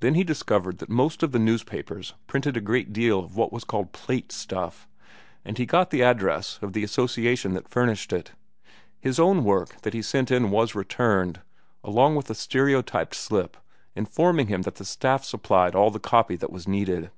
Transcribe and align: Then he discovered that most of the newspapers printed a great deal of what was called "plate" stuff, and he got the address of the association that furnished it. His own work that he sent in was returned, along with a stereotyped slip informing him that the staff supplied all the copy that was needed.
Then 0.00 0.12
he 0.16 0.22
discovered 0.22 0.76
that 0.80 0.90
most 0.90 1.22
of 1.22 1.32
the 1.32 1.38
newspapers 1.38 2.12
printed 2.26 2.58
a 2.58 2.60
great 2.60 2.92
deal 2.92 3.20
of 3.20 3.36
what 3.38 3.54
was 3.54 3.64
called 3.64 3.92
"plate" 3.94 4.32
stuff, 4.32 4.86
and 5.46 5.56
he 5.56 5.64
got 5.64 5.88
the 5.88 6.02
address 6.02 6.58
of 6.60 6.74
the 6.74 6.84
association 6.84 7.54
that 7.54 7.66
furnished 7.66 8.12
it. 8.12 8.32
His 9.00 9.18
own 9.18 9.42
work 9.42 9.80
that 9.80 9.94
he 9.94 10.02
sent 10.02 10.30
in 10.30 10.50
was 10.50 10.74
returned, 10.74 11.40
along 11.82 12.16
with 12.16 12.28
a 12.28 12.34
stereotyped 12.34 13.14
slip 13.14 13.56
informing 13.96 14.48
him 14.48 14.60
that 14.60 14.74
the 14.74 14.84
staff 14.84 15.24
supplied 15.24 15.74
all 15.74 15.90
the 15.90 15.98
copy 15.98 16.36
that 16.36 16.52
was 16.52 16.68
needed. 16.68 17.10